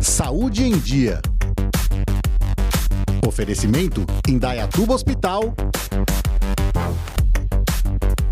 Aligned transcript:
Saúde 0.00 0.64
em 0.64 0.78
Dia. 0.78 1.20
Oferecimento 3.26 4.06
Indaiatuba 4.26 4.94
Hospital 4.94 5.54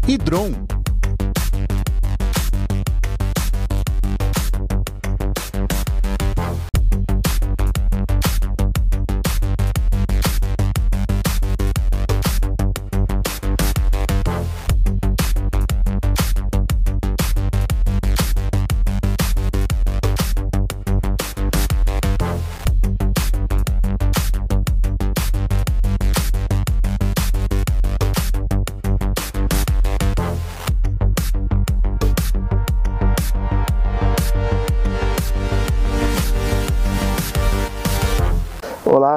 e. 0.06 0.77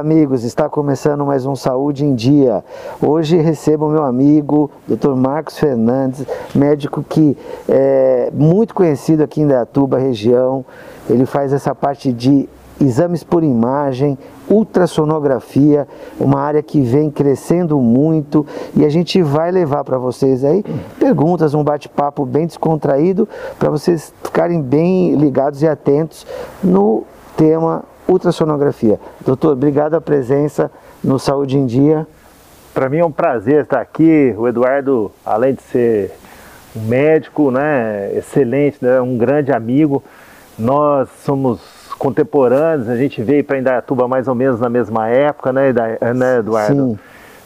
amigos. 0.02 0.44
Está 0.44 0.68
começando 0.68 1.24
mais 1.24 1.46
um 1.46 1.56
Saúde 1.56 2.04
em 2.04 2.16
Dia. 2.16 2.66
Hoje 3.00 3.38
recebo 3.38 3.88
meu 3.88 4.04
amigo, 4.04 4.72
Dr. 4.88 5.12
Marcos 5.12 5.60
Fernandes, 5.60 6.26
médico 6.56 7.06
que 7.08 7.38
é 7.70 8.32
muito 8.34 8.74
conhecido 8.74 9.22
aqui 9.22 9.42
em 9.42 9.48
Dayatuba, 9.48 10.00
região. 10.00 10.66
Ele 11.08 11.24
faz 11.28 11.54
essa 11.54 11.76
parte 11.76 12.12
de 12.12 12.50
exames 12.80 13.24
por 13.24 13.44
imagem, 13.44 14.18
ultrassonografia, 14.50 15.88
uma 16.20 16.40
área 16.40 16.64
que 16.64 16.82
vem 16.82 17.12
crescendo 17.12 17.80
muito 17.80 18.44
e 18.76 18.84
a 18.84 18.90
gente 18.90 19.22
vai 19.22 19.52
levar 19.52 19.84
para 19.84 20.00
vocês 20.00 20.44
aí 20.44 20.66
perguntas, 20.98 21.54
um 21.54 21.64
bate-papo 21.64 22.26
bem 22.26 22.48
descontraído 22.48 23.30
para 23.60 23.70
vocês 23.70 24.12
ficarem 24.24 24.64
bem 24.64 25.14
ligados 25.14 25.62
e 25.62 25.68
atentos 25.68 26.26
no 26.64 27.04
tema 27.38 27.84
ultrassonografia. 28.12 29.00
Doutor, 29.26 29.54
obrigado 29.54 29.96
a 29.96 30.02
presença 30.02 30.70
no 31.04 31.18
Saúde 31.18 31.58
em 31.58 31.66
Dia. 31.66 32.06
Para 32.74 32.90
mim 32.90 32.98
é 32.98 33.06
um 33.06 33.12
prazer 33.12 33.64
estar 33.64 33.82
aqui. 33.82 34.34
O 34.38 34.48
Eduardo, 34.48 35.12
além 35.26 35.54
de 35.54 35.62
ser 35.64 36.12
um 36.76 36.82
médico, 36.82 37.52
né, 37.52 38.12
excelente, 38.16 38.78
né, 38.82 39.02
um 39.02 39.18
grande 39.18 39.52
amigo, 39.52 40.04
nós 40.58 41.10
somos 41.24 41.60
contemporâneos, 41.98 42.90
a 42.90 42.96
gente 42.96 43.22
veio 43.22 43.44
para 43.44 43.60
Indaiatuba 43.60 44.08
mais 44.08 44.28
ou 44.28 44.34
menos 44.34 44.60
na 44.60 44.70
mesma 44.70 45.08
época, 45.08 45.54
né, 45.54 45.72
né 46.16 46.40
Eduardo? 46.40 46.90
Sim. 46.90 47.00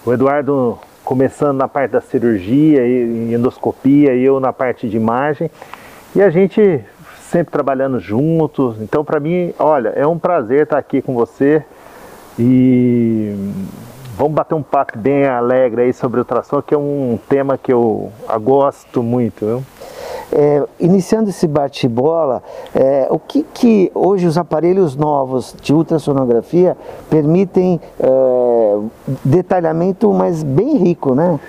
O 0.05 0.13
Eduardo 0.13 0.77
começando 1.03 1.57
na 1.57 1.67
parte 1.67 1.91
da 1.91 2.01
cirurgia 2.01 2.85
e 2.85 3.33
endoscopia 3.33 4.13
e 4.13 4.23
eu 4.23 4.39
na 4.39 4.51
parte 4.51 4.89
de 4.89 4.97
imagem. 4.97 5.51
E 6.15 6.21
a 6.21 6.29
gente 6.29 6.83
sempre 7.29 7.51
trabalhando 7.51 7.99
juntos. 7.99 8.81
Então, 8.81 9.03
para 9.03 9.19
mim, 9.19 9.53
olha, 9.59 9.89
é 9.89 10.05
um 10.05 10.17
prazer 10.17 10.63
estar 10.63 10.77
aqui 10.77 11.01
com 11.01 11.13
você 11.13 11.63
e 12.37 13.33
vamos 14.17 14.33
bater 14.33 14.55
um 14.55 14.63
papo 14.63 14.97
bem 14.97 15.25
alegre 15.25 15.83
aí 15.83 15.93
sobre 15.93 16.19
ultrassom, 16.19 16.61
que 16.61 16.73
é 16.73 16.77
um 16.77 17.19
tema 17.27 17.57
que 17.57 17.71
eu 17.71 18.11
gosto 18.41 19.01
muito. 19.03 19.45
Viu? 19.45 19.63
É, 20.31 20.63
iniciando 20.79 21.29
esse 21.29 21.47
bate-bola, 21.47 22.41
é, 22.73 23.07
o 23.09 23.19
que, 23.19 23.43
que 23.53 23.91
hoje 23.93 24.25
os 24.25 24.37
aparelhos 24.37 24.95
novos 24.95 25.55
de 25.61 25.73
ultrassonografia 25.73 26.75
permitem 27.09 27.79
é, 27.99 28.77
detalhamento, 29.23 30.11
mas 30.11 30.43
bem 30.43 30.77
rico, 30.77 31.13
né? 31.13 31.39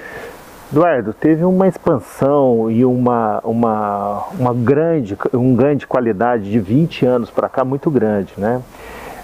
Eduardo, 0.72 1.12
teve 1.12 1.44
uma 1.44 1.68
expansão 1.68 2.68
e 2.68 2.84
uma, 2.84 3.40
uma, 3.44 4.24
uma 4.36 4.52
grande, 4.52 5.16
um 5.32 5.54
grande 5.54 5.86
qualidade 5.86 6.50
de 6.50 6.58
20 6.58 7.06
anos 7.06 7.30
para 7.30 7.48
cá 7.48 7.64
muito 7.64 7.88
grande, 7.88 8.32
né? 8.36 8.60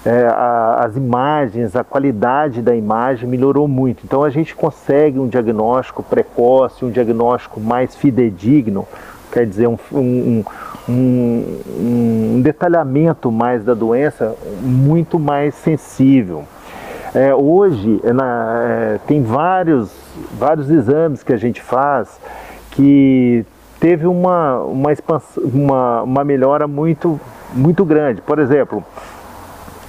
É, 0.05 0.27
a, 0.27 0.85
as 0.85 0.97
imagens, 0.97 1.75
a 1.75 1.83
qualidade 1.83 2.63
da 2.63 2.75
imagem 2.77 3.29
melhorou 3.29 3.67
muito. 3.67 4.05
Então 4.05 4.23
a 4.23 4.31
gente 4.31 4.55
consegue 4.55 5.19
um 5.19 5.27
diagnóstico 5.27 6.03
precoce, 6.03 6.85
um 6.85 6.91
diagnóstico 6.91 7.61
mais 7.61 7.97
fidedigno, 7.97 8.87
quer 9.33 9.45
dizer, 9.45 9.67
um, 9.67 9.79
um, 9.93 10.45
um, 10.89 11.61
um 12.37 12.41
detalhamento 12.41 13.33
mais 13.33 13.65
da 13.65 13.75
doença 13.75 14.37
muito 14.61 15.19
mais 15.19 15.57
sensível. 15.57 16.45
É, 17.15 17.35
hoje 17.35 18.01
na, 18.05 18.63
é, 18.65 18.99
tem 19.07 19.23
vários, 19.23 19.93
vários 20.33 20.71
exames 20.71 21.23
que 21.23 21.33
a 21.33 21.37
gente 21.37 21.61
faz 21.61 22.19
que 22.71 23.45
teve 23.79 24.07
uma, 24.07 24.61
uma, 24.61 24.91
uma, 25.37 26.03
uma 26.03 26.25
melhora 26.25 26.67
muito, 26.67 27.21
muito 27.53 27.85
grande. 27.85 28.23
Por 28.23 28.39
exemplo, 28.39 28.83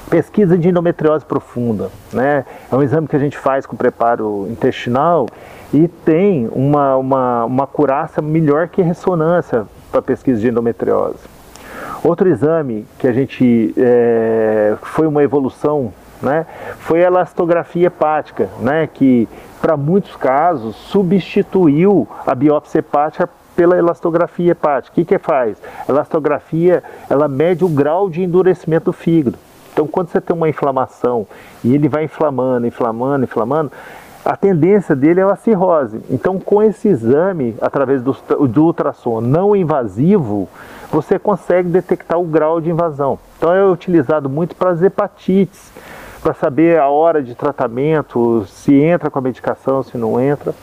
pesquisa 0.09 0.57
de 0.57 0.67
endometriose 0.67 1.23
profunda. 1.23 1.89
Né? 2.11 2.45
É 2.69 2.75
um 2.75 2.83
exame 2.83 3.07
que 3.07 3.15
a 3.15 3.19
gente 3.19 3.37
faz 3.37 3.65
com 3.65 3.75
preparo 3.77 4.47
intestinal 4.49 5.27
e 5.73 5.87
tem 5.87 6.49
uma, 6.51 6.97
uma, 6.97 7.45
uma 7.45 7.67
curaça 7.67 8.21
melhor 8.21 8.67
que 8.67 8.81
ressonância 8.81 9.65
para 9.91 10.01
pesquisa 10.01 10.41
de 10.41 10.49
endometriose. 10.49 11.19
Outro 12.03 12.27
exame 12.27 12.85
que 12.99 13.07
a 13.07 13.13
gente 13.13 13.73
é, 13.77 14.75
foi 14.81 15.07
uma 15.07 15.23
evolução 15.23 15.93
né, 16.23 16.45
foi 16.79 17.03
a 17.03 17.07
elastografia 17.07 17.87
hepática, 17.87 18.49
né, 18.59 18.87
que 18.87 19.27
para 19.61 19.77
muitos 19.77 20.15
casos 20.15 20.75
substituiu 20.75 22.07
a 22.25 22.33
biópsia 22.33 22.79
hepática 22.79 23.29
pela 23.55 23.77
elastografia 23.77 24.51
hepática. 24.51 24.91
O 24.91 24.95
que, 24.95 25.05
que 25.05 25.17
faz? 25.19 25.57
A 25.87 25.91
elastografia 25.91 26.83
ela 27.09 27.27
mede 27.27 27.63
o 27.63 27.69
grau 27.69 28.09
de 28.09 28.23
endurecimento 28.23 28.85
do 28.85 28.93
fígado. 28.93 29.37
Então, 29.71 29.87
quando 29.87 30.09
você 30.09 30.21
tem 30.21 30.35
uma 30.35 30.49
inflamação 30.49 31.27
e 31.63 31.73
ele 31.73 31.87
vai 31.87 32.03
inflamando, 32.03 32.67
inflamando, 32.67 33.23
inflamando, 33.23 33.71
a 34.23 34.37
tendência 34.37 34.95
dele 34.95 35.19
é 35.19 35.23
a 35.23 35.35
cirrose. 35.35 35.99
Então, 36.09 36.39
com 36.39 36.63
esse 36.63 36.87
exame, 36.87 37.55
através 37.59 38.01
do, 38.01 38.15
do 38.47 38.65
ultrassom 38.65 39.19
não 39.19 39.55
invasivo, 39.55 40.47
você 40.91 41.19
consegue 41.19 41.69
detectar 41.69 42.19
o 42.19 42.23
grau 42.23 42.61
de 42.61 42.69
invasão. 42.69 43.19
Então, 43.37 43.53
é 43.53 43.65
utilizado 43.65 44.29
muito 44.29 44.55
para 44.55 44.69
as 44.69 44.81
hepatites 44.81 45.71
para 46.23 46.33
saber 46.33 46.79
a 46.79 46.87
hora 46.87 47.21
de 47.21 47.35
tratamento, 47.35 48.45
se 48.47 48.73
entra 48.73 49.11
com 49.11 49.19
a 49.19 49.21
medicação, 49.21 49.83
se 49.83 49.97
não 49.97 50.19
entra. 50.19 50.55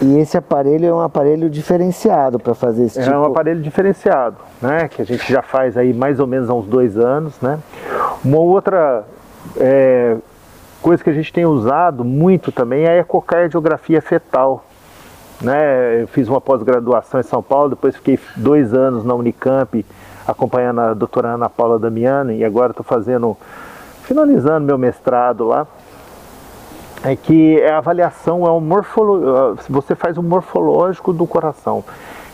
E 0.00 0.18
esse 0.18 0.36
aparelho 0.36 0.86
é 0.86 0.92
um 0.92 1.00
aparelho 1.00 1.48
diferenciado 1.50 2.38
para 2.38 2.54
fazer 2.54 2.86
esse 2.86 2.98
é 2.98 3.02
tipo... 3.02 3.14
É 3.14 3.18
um 3.18 3.24
aparelho 3.26 3.60
diferenciado, 3.60 4.36
né? 4.60 4.88
Que 4.88 5.02
a 5.02 5.04
gente 5.04 5.30
já 5.30 5.42
faz 5.42 5.76
aí 5.76 5.92
mais 5.92 6.18
ou 6.18 6.26
menos 6.26 6.48
há 6.48 6.54
uns 6.54 6.66
dois 6.66 6.98
anos, 6.98 7.38
né? 7.40 7.58
Uma 8.24 8.38
outra 8.38 9.04
é, 9.58 10.16
coisa 10.80 11.04
que 11.04 11.10
a 11.10 11.12
gente 11.12 11.32
tem 11.32 11.44
usado 11.44 12.02
muito 12.02 12.50
também 12.50 12.84
é 12.84 12.90
a 12.90 12.96
ecocardiografia 12.96 14.00
fetal. 14.00 14.64
Né? 15.40 16.02
Eu 16.02 16.08
fiz 16.08 16.28
uma 16.28 16.40
pós-graduação 16.40 17.20
em 17.20 17.24
São 17.24 17.42
Paulo, 17.42 17.70
depois 17.70 17.94
fiquei 17.94 18.18
dois 18.36 18.72
anos 18.72 19.04
na 19.04 19.14
Unicamp 19.14 19.84
acompanhando 20.26 20.80
a 20.80 20.94
doutora 20.94 21.28
Ana 21.28 21.50
Paula 21.50 21.78
Damiani 21.78 22.38
e 22.38 22.44
agora 22.44 22.70
estou 22.70 22.84
fazendo 22.84 23.36
finalizando 24.04 24.66
meu 24.66 24.78
mestrado 24.78 25.44
lá, 25.44 25.66
é 27.02 27.14
que 27.16 27.62
a 27.62 27.78
avaliação 27.78 28.46
é 28.46 28.50
um 28.50 28.60
morfolo... 28.60 29.56
você 29.68 29.94
faz 29.94 30.16
um 30.16 30.22
morfológico 30.22 31.12
do 31.12 31.26
coração. 31.26 31.84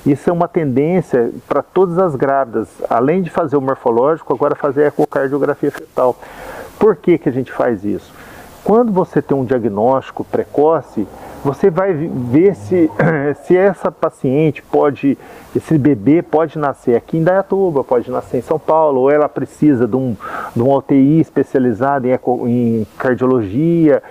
Isso 0.06 0.30
é 0.30 0.32
uma 0.32 0.48
tendência 0.48 1.30
para 1.48 1.62
todas 1.62 1.98
as 1.98 2.14
grávidas, 2.14 2.68
além 2.88 3.20
de 3.22 3.30
fazer 3.30 3.56
o 3.56 3.60
morfológico, 3.60 4.32
agora 4.32 4.54
fazer 4.54 4.84
a 4.84 4.86
ecocardiografia 4.86 5.70
fetal. 5.70 6.16
Por 6.78 6.96
que, 6.96 7.18
que 7.18 7.28
a 7.28 7.32
gente 7.32 7.52
faz 7.52 7.84
isso? 7.84 8.12
Quando 8.64 8.92
você 8.92 9.20
tem 9.20 9.36
um 9.36 9.44
diagnóstico 9.44 10.24
precoce, 10.24 11.06
você 11.44 11.70
vai 11.70 11.92
ver 11.92 12.54
se, 12.54 12.90
se 13.44 13.56
essa 13.56 13.90
paciente 13.90 14.62
pode, 14.62 15.16
esse 15.56 15.76
bebê 15.78 16.22
pode 16.22 16.58
nascer 16.58 16.94
aqui 16.94 17.18
em 17.18 17.24
Dayatuba, 17.24 17.82
pode 17.82 18.10
nascer 18.10 18.38
em 18.38 18.42
São 18.42 18.58
Paulo, 18.58 19.00
ou 19.00 19.10
ela 19.10 19.28
precisa 19.28 19.86
de 19.86 19.96
um, 19.96 20.14
de 20.54 20.62
um 20.62 20.74
UTI 20.74 21.20
especializado 21.20 22.06
em, 22.06 22.10
eco, 22.10 22.46
em 22.48 22.86
cardiologia. 22.98 24.02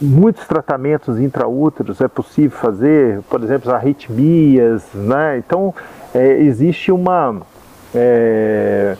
Muitos 0.00 0.46
tratamentos 0.46 1.18
intraúteros 1.18 2.00
é 2.00 2.08
possível 2.08 2.56
fazer, 2.56 3.20
por 3.28 3.42
exemplo, 3.42 3.72
arritmias, 3.72 4.82
né? 4.94 5.38
Então, 5.38 5.74
é, 6.14 6.40
existe 6.42 6.90
uma... 6.92 7.42
É, 7.94 8.96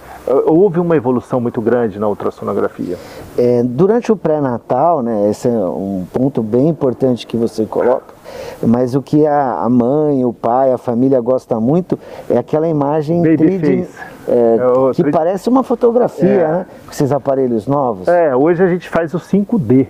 houve 0.46 0.78
uma 0.78 0.94
evolução 0.96 1.40
muito 1.40 1.60
grande 1.60 1.98
na 1.98 2.06
ultrassonografia. 2.06 2.98
É, 3.38 3.62
durante 3.62 4.12
o 4.12 4.16
pré-natal, 4.16 5.02
né, 5.02 5.30
esse 5.30 5.48
é 5.48 5.50
um 5.50 6.06
ponto 6.12 6.42
bem 6.42 6.68
importante 6.68 7.26
que 7.26 7.36
você 7.36 7.64
coloca, 7.64 8.14
mas 8.62 8.94
o 8.94 9.00
que 9.00 9.26
a, 9.26 9.60
a 9.62 9.68
mãe, 9.70 10.24
o 10.26 10.32
pai, 10.32 10.72
a 10.72 10.78
família 10.78 11.20
gosta 11.20 11.58
muito 11.58 11.98
é 12.28 12.36
aquela 12.36 12.68
imagem 12.68 13.22
Baby 13.22 13.58
face. 13.58 14.11
É, 14.28 14.56
É, 14.56 14.94
que 14.94 15.10
parece 15.10 15.48
uma 15.48 15.62
fotografia, 15.62 16.28
É. 16.28 16.48
né? 16.48 16.66
Com 16.86 16.92
esses 16.92 17.10
aparelhos 17.12 17.66
novos. 17.66 18.06
É, 18.08 18.34
hoje 18.36 18.62
a 18.62 18.68
gente 18.68 18.88
faz 18.88 19.12
o 19.14 19.18
5D, 19.18 19.86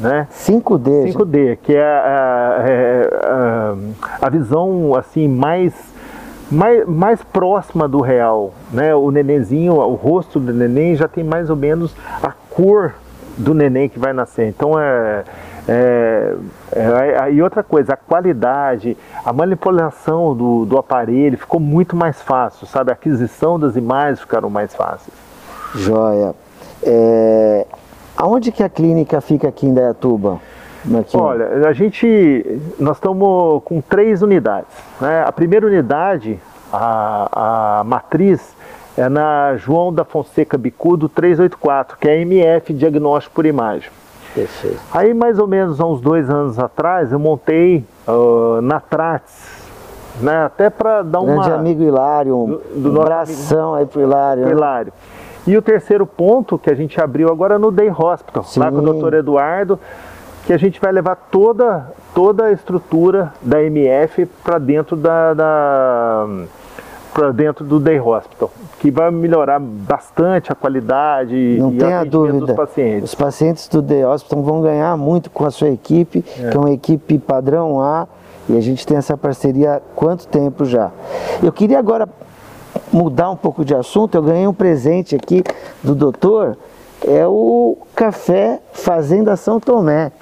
né? 0.00 0.26
5D. 0.30 1.02
gente. 1.06 1.12
5D, 1.16 1.56
que 1.62 1.74
é 1.74 1.82
a, 1.82 2.64
é 2.66 3.10
a- 3.24 3.74
a 4.22 4.30
visão 4.30 4.94
assim 4.96 5.28
mais, 5.28 5.72
mais, 6.50 6.86
mais 6.86 7.22
próxima 7.22 7.86
do 7.88 8.00
real, 8.00 8.52
né? 8.72 8.94
O 8.94 9.10
nenenzinho, 9.10 9.74
o 9.74 9.94
rosto 9.94 10.38
do 10.40 10.52
neném 10.52 10.94
já 10.96 11.06
tem 11.08 11.22
mais 11.24 11.50
ou 11.50 11.56
menos 11.56 11.94
a 12.22 12.32
cor 12.50 12.94
do 13.36 13.54
neném 13.54 13.88
que 13.88 13.98
vai 13.98 14.12
nascer. 14.12 14.48
Então 14.48 14.72
é, 14.78 15.22
é, 15.68 16.34
é- 16.72 17.32
e 17.32 17.42
outra 17.42 17.62
coisa, 17.62 17.92
a 17.92 17.96
qualidade, 17.96 18.96
a 19.24 19.32
manipulação 19.32 20.34
do, 20.34 20.64
do 20.64 20.78
aparelho 20.78 21.36
ficou 21.36 21.60
muito 21.60 21.94
mais 21.94 22.22
fácil, 22.22 22.66
sabe? 22.66 22.90
A 22.90 22.94
aquisição 22.94 23.60
das 23.60 23.76
imagens 23.76 24.20
ficaram 24.20 24.48
mais 24.48 24.74
fáceis. 24.74 25.14
Joia. 25.74 26.34
É, 26.82 27.66
aonde 28.16 28.50
que 28.50 28.62
a 28.62 28.68
clínica 28.68 29.20
fica 29.20 29.48
aqui 29.48 29.66
em 29.66 29.74
Dayatuba? 29.74 30.40
Olha, 31.18 31.68
a 31.68 31.72
gente, 31.72 32.60
nós 32.78 32.96
estamos 32.96 33.62
com 33.64 33.80
três 33.80 34.22
unidades. 34.22 34.70
Né? 35.00 35.22
A 35.26 35.32
primeira 35.32 35.66
unidade, 35.66 36.38
a, 36.72 37.80
a 37.80 37.84
matriz, 37.84 38.56
é 38.96 39.08
na 39.08 39.56
João 39.56 39.92
da 39.92 40.04
Fonseca 40.04 40.56
Bicudo 40.56 41.08
384, 41.08 41.98
que 41.98 42.08
é 42.08 42.20
MF 42.20 42.72
Diagnóstico 42.72 43.34
por 43.34 43.44
Imagem. 43.44 43.90
Perfeito. 44.34 44.78
Aí, 44.92 45.12
mais 45.14 45.38
ou 45.38 45.46
menos 45.46 45.80
há 45.80 45.86
uns 45.86 46.00
dois 46.00 46.28
anos 46.30 46.58
atrás, 46.58 47.12
eu 47.12 47.18
montei 47.18 47.84
ah, 48.06 48.60
na 48.62 48.78
Trates, 48.80 49.66
né? 50.20 50.44
até 50.44 50.70
para 50.70 51.02
dar 51.02 51.20
uma... 51.20 51.34
Grande 51.44 51.52
amigo 51.52 51.82
Hilário, 51.82 52.36
um 52.36 52.46
Do- 52.46 52.62
do 52.76 52.92
nosso 52.92 53.06
abração 53.06 53.74
aí 53.74 53.86
pro 53.86 54.00
Hilário. 54.00 54.44
né? 54.46 54.50
Hilário. 54.52 54.92
E 55.46 55.56
o 55.56 55.62
terceiro 55.62 56.06
ponto 56.06 56.58
que 56.58 56.68
a 56.70 56.74
gente 56.74 57.00
abriu 57.00 57.30
agora 57.30 57.58
no 57.58 57.70
Day 57.70 57.90
Hospital, 57.90 58.44
lá 58.56 58.70
com 58.70 58.78
o 58.78 58.92
Sim. 58.94 59.00
Dr. 59.00 59.14
Eduardo, 59.14 59.78
que 60.44 60.52
a 60.52 60.58
gente 60.58 60.78
vai 60.80 60.92
levar 60.92 61.16
toda, 61.30 61.90
toda 62.14 62.44
a 62.44 62.52
estrutura 62.52 63.32
da 63.40 63.62
MF 63.62 64.26
para 64.44 64.58
dentro 64.58 64.94
da, 64.96 65.32
da 65.34 66.26
para 67.18 67.32
dentro 67.32 67.64
do 67.64 67.80
Day 67.80 67.98
Hospital, 67.98 68.48
que 68.78 68.92
vai 68.92 69.10
melhorar 69.10 69.58
bastante 69.58 70.52
a 70.52 70.54
qualidade 70.54 71.56
Não 71.58 71.72
e 71.72 71.76
tenha 71.76 71.98
atendimento 72.02 72.10
dúvida. 72.10 72.46
dos 72.46 72.54
pacientes. 72.54 73.02
Os 73.02 73.14
pacientes 73.16 73.66
do 73.66 73.82
The 73.82 74.06
Hospital 74.06 74.42
vão 74.44 74.62
ganhar 74.62 74.96
muito 74.96 75.28
com 75.28 75.44
a 75.44 75.50
sua 75.50 75.68
equipe, 75.68 76.22
que 76.22 76.44
é 76.44 76.56
uma 76.56 76.70
equipe 76.70 77.18
padrão 77.18 77.80
A, 77.80 78.06
e 78.48 78.56
a 78.56 78.60
gente 78.60 78.86
tem 78.86 78.96
essa 78.96 79.16
parceria 79.16 79.74
há 79.74 79.80
quanto 79.96 80.28
tempo 80.28 80.64
já. 80.64 80.92
Eu 81.42 81.50
queria 81.50 81.80
agora 81.80 82.08
mudar 82.92 83.30
um 83.30 83.36
pouco 83.36 83.64
de 83.64 83.74
assunto, 83.74 84.14
eu 84.14 84.22
ganhei 84.22 84.46
um 84.46 84.54
presente 84.54 85.16
aqui 85.16 85.42
do 85.82 85.96
doutor, 85.96 86.56
é 87.04 87.26
o 87.26 87.76
café 87.96 88.60
Fazenda 88.72 89.34
São 89.34 89.58
Tomé. 89.58 90.12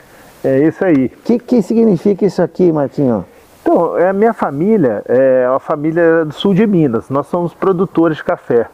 É 0.43 0.67
isso 0.67 0.83
aí. 0.83 1.07
O 1.07 1.23
que, 1.25 1.39
que 1.39 1.61
significa 1.61 2.25
isso 2.25 2.41
aqui, 2.41 2.73
Marquinhos? 2.73 3.36
Então, 3.69 3.99
é 3.99 4.11
a 4.11 4.13
minha 4.13 4.33
família 4.33 5.03
é 5.09 5.45
uma 5.51 5.59
família 5.59 6.25
do 6.25 6.33
sul 6.33 6.55
de 6.55 6.65
Minas. 6.65 7.11
Nós 7.11 7.27
somos 7.27 7.53
produtores 7.53 8.19
de 8.19 8.23
café. 8.23 8.69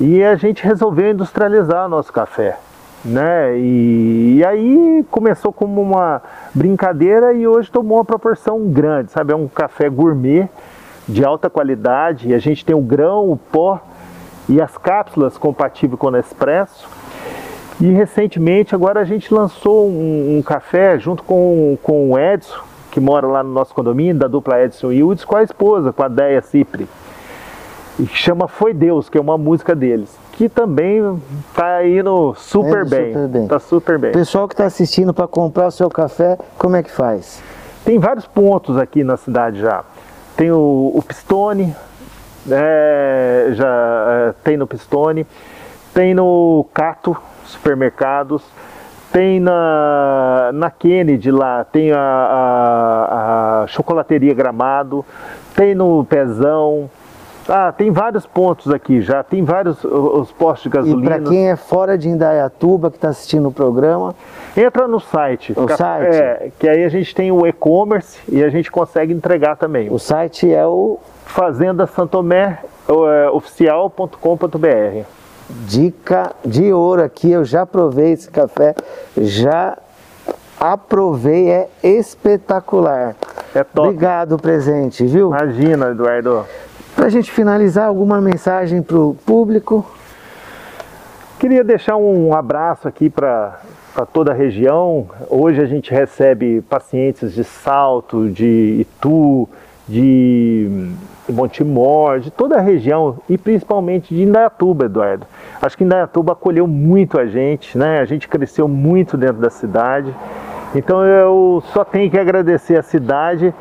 E 0.00 0.22
a 0.22 0.36
gente 0.36 0.62
resolveu 0.62 1.10
industrializar 1.10 1.86
o 1.86 1.88
nosso 1.88 2.12
café. 2.12 2.56
Né? 3.04 3.58
E, 3.58 4.36
e 4.36 4.44
aí 4.44 5.04
começou 5.10 5.52
como 5.52 5.82
uma 5.82 6.22
brincadeira 6.54 7.32
e 7.32 7.48
hoje 7.48 7.68
tomou 7.68 7.98
uma 7.98 8.04
proporção 8.04 8.60
grande, 8.68 9.10
sabe? 9.10 9.32
É 9.32 9.36
um 9.36 9.48
café 9.48 9.88
gourmet 9.88 10.48
de 11.08 11.24
alta 11.24 11.50
qualidade. 11.50 12.28
E 12.28 12.34
a 12.34 12.38
gente 12.38 12.64
tem 12.64 12.76
o 12.76 12.80
grão, 12.80 13.28
o 13.28 13.36
pó 13.36 13.80
e 14.48 14.60
as 14.60 14.78
cápsulas 14.78 15.36
compatíveis 15.36 15.98
com 15.98 16.06
o 16.06 16.10
Nespresso. 16.12 16.88
E 17.80 17.90
recentemente 17.90 18.72
agora 18.72 19.00
a 19.00 19.04
gente 19.04 19.34
lançou 19.34 19.88
um, 19.88 20.38
um 20.38 20.42
café 20.42 20.96
junto 20.96 21.24
com, 21.24 21.76
com 21.82 22.12
o 22.12 22.16
Edson, 22.16 22.71
que 22.92 23.00
mora 23.00 23.26
lá 23.26 23.42
no 23.42 23.50
nosso 23.50 23.74
condomínio, 23.74 24.14
da 24.14 24.28
dupla 24.28 24.62
Edson 24.62 24.88
Wildes, 24.88 25.24
com 25.24 25.34
a 25.34 25.42
esposa, 25.42 25.94
com 25.94 26.02
a 26.02 26.08
Deia 26.08 26.42
Cipri. 26.42 26.86
E 27.98 28.06
chama 28.06 28.46
Foi 28.46 28.74
Deus, 28.74 29.08
que 29.08 29.16
é 29.16 29.20
uma 29.20 29.38
música 29.38 29.74
deles. 29.74 30.14
Que 30.32 30.46
também 30.46 31.20
tá 31.54 31.86
indo 31.86 32.34
super 32.36 32.86
bem. 32.86 33.14
super 33.14 33.28
bem. 33.28 33.48
Tá 33.48 33.58
super 33.58 33.98
bem. 33.98 34.12
Pessoal 34.12 34.46
que 34.46 34.52
está 34.52 34.66
assistindo 34.66 35.14
para 35.14 35.26
comprar 35.26 35.68
o 35.68 35.70
seu 35.70 35.88
café, 35.88 36.38
como 36.58 36.76
é 36.76 36.82
que 36.82 36.90
faz? 36.90 37.42
Tem 37.82 37.98
vários 37.98 38.26
pontos 38.26 38.76
aqui 38.76 39.02
na 39.02 39.16
cidade 39.16 39.58
já. 39.60 39.82
Tem 40.36 40.50
o, 40.52 40.92
o 40.94 41.02
Pistone, 41.02 41.74
é, 42.50 43.48
já 43.52 43.66
é, 44.28 44.34
tem 44.44 44.58
no 44.58 44.66
Pistone, 44.66 45.26
tem 45.94 46.14
no 46.14 46.66
Cato 46.74 47.16
Supermercados, 47.46 48.42
tem 49.12 49.38
na, 49.38 50.50
na 50.54 50.70
Kennedy 50.70 51.30
lá, 51.30 51.64
tem 51.64 51.92
a, 51.92 51.98
a, 51.98 53.62
a 53.62 53.66
Chocolateria 53.66 54.32
Gramado, 54.32 55.04
tem 55.54 55.74
no 55.74 56.04
Pezão. 56.04 56.90
Ah, 57.48 57.72
tem 57.72 57.90
vários 57.90 58.24
pontos 58.24 58.72
aqui 58.72 59.00
já, 59.00 59.22
tem 59.22 59.42
vários 59.42 59.82
os 59.84 60.30
postos 60.30 60.62
de 60.62 60.68
E 60.68 60.70
para 60.70 61.18
gasolina. 61.18 61.28
quem 61.28 61.50
é 61.50 61.56
fora 61.56 61.98
de 61.98 62.08
Indaiatuba, 62.08 62.88
que 62.88 62.96
está 62.96 63.08
assistindo 63.08 63.48
o 63.48 63.52
programa, 63.52 64.14
Entra 64.56 64.86
no 64.86 65.00
site. 65.00 65.52
O 65.56 65.68
site? 65.68 66.14
É, 66.14 66.50
que 66.58 66.68
aí 66.68 66.84
a 66.84 66.88
gente 66.88 67.14
tem 67.14 67.32
o 67.32 67.46
e-commerce 67.46 68.20
e 68.28 68.44
a 68.44 68.48
gente 68.48 68.70
consegue 68.70 69.12
entregar 69.12 69.56
também. 69.56 69.90
o 69.90 69.98
site 69.98 70.52
é 70.52 70.66
o 70.66 70.98
Fazenda 71.24 71.86
Santomé 71.86 72.58
oficial.com.br. 73.32 75.21
Dica 75.66 76.32
de 76.44 76.72
ouro 76.72 77.02
aqui. 77.02 77.30
Eu 77.30 77.44
já 77.44 77.64
provei 77.66 78.12
esse 78.12 78.30
café, 78.30 78.74
já 79.16 79.76
aprovei, 80.58 81.50
é 81.50 81.68
espetacular. 81.82 83.16
É 83.54 83.62
top. 83.62 83.88
Obrigado, 83.88 84.38
presente, 84.38 85.04
viu? 85.04 85.28
Imagina, 85.28 85.90
Eduardo. 85.90 86.46
Para 86.94 87.06
a 87.06 87.10
gente 87.10 87.30
finalizar, 87.30 87.86
alguma 87.86 88.20
mensagem 88.20 88.82
para 88.82 88.96
o 88.96 89.14
público? 89.26 89.84
Queria 91.38 91.64
deixar 91.64 91.96
um 91.96 92.32
abraço 92.32 92.86
aqui 92.86 93.10
para 93.10 93.58
toda 94.12 94.30
a 94.30 94.34
região. 94.34 95.08
Hoje 95.28 95.60
a 95.60 95.66
gente 95.66 95.90
recebe 95.90 96.60
pacientes 96.62 97.32
de 97.32 97.42
Salto, 97.42 98.30
de 98.30 98.78
Itu, 98.80 99.48
de 99.88 100.92
Montemor, 101.28 102.20
de 102.20 102.30
toda 102.30 102.56
a 102.56 102.60
região 102.60 103.18
e 103.28 103.38
principalmente 103.38 104.14
de 104.14 104.22
Indaiatuba, 104.22 104.86
Eduardo. 104.86 105.26
Acho 105.60 105.76
que 105.76 105.84
Indaiatuba 105.84 106.32
acolheu 106.32 106.66
muito 106.66 107.18
a 107.18 107.26
gente, 107.26 107.78
né? 107.78 108.00
A 108.00 108.04
gente 108.04 108.28
cresceu 108.28 108.66
muito 108.66 109.16
dentro 109.16 109.40
da 109.40 109.50
cidade. 109.50 110.12
Então 110.74 111.04
eu 111.04 111.62
só 111.72 111.84
tenho 111.84 112.10
que 112.10 112.18
agradecer 112.18 112.76
a 112.76 112.82
cidade 112.82 113.54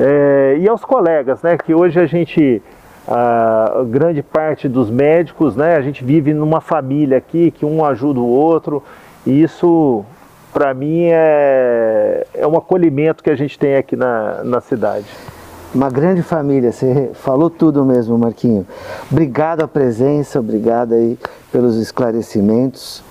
eh, 0.00 0.56
e 0.60 0.68
aos 0.68 0.84
colegas, 0.84 1.42
né? 1.42 1.58
Que 1.58 1.74
hoje 1.74 2.00
a 2.00 2.06
gente 2.06 2.62
a 3.06 3.82
grande 3.84 4.22
parte 4.22 4.68
dos 4.68 4.88
médicos, 4.90 5.56
né? 5.56 5.76
A 5.76 5.82
gente 5.82 6.04
vive 6.04 6.32
numa 6.32 6.60
família 6.60 7.18
aqui 7.18 7.50
que 7.50 7.66
um 7.66 7.84
ajuda 7.84 8.20
o 8.20 8.28
outro 8.28 8.82
e 9.26 9.42
isso 9.42 10.04
para 10.52 10.72
mim 10.74 11.06
é, 11.10 12.26
é 12.34 12.46
um 12.46 12.56
acolhimento 12.56 13.22
que 13.22 13.30
a 13.30 13.34
gente 13.34 13.58
tem 13.58 13.76
aqui 13.76 13.96
na, 13.96 14.44
na 14.44 14.60
cidade. 14.60 15.06
Uma 15.74 15.88
grande 15.88 16.22
família, 16.22 16.70
você 16.70 17.12
falou 17.14 17.48
tudo 17.48 17.82
mesmo, 17.82 18.18
Marquinho. 18.18 18.66
Obrigado 19.10 19.62
a 19.62 19.68
presença, 19.68 20.38
obrigado 20.38 20.92
aí 20.92 21.18
pelos 21.50 21.76
esclarecimentos. 21.76 23.02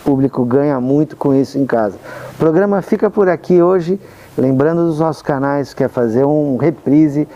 O 0.00 0.04
público 0.04 0.44
ganha 0.44 0.80
muito 0.80 1.16
com 1.16 1.34
isso 1.34 1.58
em 1.58 1.66
casa. 1.66 1.96
O 2.34 2.38
programa 2.38 2.80
fica 2.82 3.10
por 3.10 3.28
aqui 3.28 3.60
hoje. 3.60 3.98
Lembrando 4.36 4.86
dos 4.86 5.00
nossos 5.00 5.22
canais, 5.22 5.74
quer 5.74 5.88
fazer 5.88 6.24
um 6.24 6.56
reprise, 6.56 7.26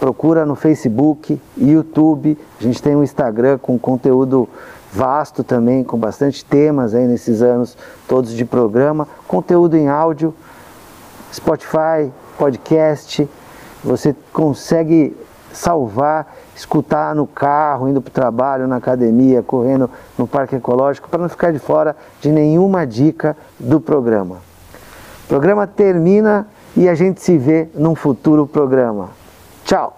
procura 0.00 0.44
no 0.44 0.56
Facebook, 0.56 1.40
YouTube. 1.56 2.36
A 2.58 2.62
gente 2.64 2.82
tem 2.82 2.96
um 2.96 3.04
Instagram 3.04 3.56
com 3.58 3.78
conteúdo 3.78 4.48
vasto 4.92 5.44
também, 5.44 5.84
com 5.84 5.96
bastante 5.96 6.44
temas 6.44 6.92
aí 6.92 7.06
nesses 7.06 7.40
anos 7.40 7.78
todos 8.08 8.32
de 8.32 8.44
programa. 8.44 9.06
Conteúdo 9.28 9.76
em 9.76 9.88
áudio, 9.88 10.34
Spotify, 11.32 12.10
podcast. 12.36 13.28
Você 13.84 14.14
consegue 14.32 15.16
salvar, 15.52 16.34
escutar 16.54 17.14
no 17.14 17.26
carro, 17.26 17.88
indo 17.88 18.00
para 18.00 18.10
o 18.10 18.12
trabalho, 18.12 18.66
na 18.66 18.76
academia, 18.76 19.42
correndo 19.42 19.90
no 20.16 20.26
parque 20.26 20.56
ecológico, 20.56 21.08
para 21.08 21.20
não 21.20 21.28
ficar 21.28 21.52
de 21.52 21.58
fora 21.58 21.96
de 22.20 22.30
nenhuma 22.30 22.86
dica 22.86 23.36
do 23.58 23.80
programa. 23.80 24.36
O 25.24 25.28
programa 25.28 25.66
termina 25.66 26.46
e 26.76 26.88
a 26.88 26.94
gente 26.94 27.20
se 27.20 27.36
vê 27.36 27.68
num 27.74 27.94
futuro 27.94 28.46
programa. 28.46 29.10
Tchau! 29.64 29.97